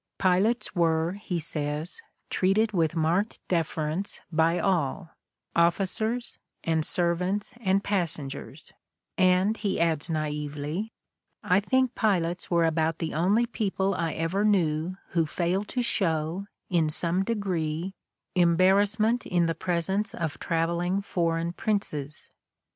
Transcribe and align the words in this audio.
Pilots 0.17 0.73
were, 0.73 1.11
he 1.11 1.37
says, 1.37 2.01
"treated 2.31 2.71
with 2.71 2.95
marked 2.95 3.37
deference 3.47 4.19
by 4.31 4.57
all, 4.57 5.11
officers 5.55 6.39
and 6.63 6.83
servants 6.83 7.53
and 7.61 7.83
pas 7.83 8.17
sengers," 8.17 8.71
and 9.15 9.55
he 9.57 9.79
adds 9.79 10.09
naively: 10.09 10.91
"I 11.43 11.59
think 11.59 11.93
pilots 11.93 12.49
were 12.49 12.65
about 12.65 12.97
the 12.97 13.13
only 13.13 13.45
people 13.45 13.93
I 13.93 14.13
ever 14.13 14.43
knew 14.43 14.97
who 15.09 15.27
failed 15.27 15.67
to 15.67 15.83
show, 15.83 16.47
in 16.67 16.89
some 16.89 17.23
degree, 17.23 17.93
embarrassment 18.33 19.27
in 19.27 19.45
the 19.45 19.53
presence 19.53 20.15
of 20.15 20.39
travel 20.39 20.81
ing 20.81 21.03
foreign 21.03 21.53
princes." 21.53 22.31